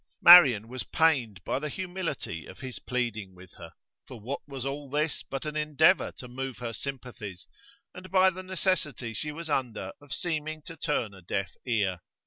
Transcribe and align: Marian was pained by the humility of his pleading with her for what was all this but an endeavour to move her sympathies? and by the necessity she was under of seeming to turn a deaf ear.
Marian 0.19 0.67
was 0.67 0.81
pained 0.83 1.43
by 1.43 1.59
the 1.59 1.69
humility 1.69 2.47
of 2.47 2.57
his 2.61 2.79
pleading 2.79 3.35
with 3.35 3.53
her 3.59 3.71
for 4.07 4.19
what 4.19 4.39
was 4.47 4.65
all 4.65 4.89
this 4.89 5.21
but 5.21 5.45
an 5.45 5.55
endeavour 5.55 6.11
to 6.13 6.27
move 6.27 6.57
her 6.57 6.73
sympathies? 6.73 7.47
and 7.93 8.09
by 8.09 8.31
the 8.31 8.41
necessity 8.41 9.13
she 9.13 9.31
was 9.31 9.47
under 9.47 9.91
of 10.01 10.11
seeming 10.11 10.63
to 10.63 10.75
turn 10.75 11.13
a 11.13 11.21
deaf 11.21 11.51
ear. 11.67 11.99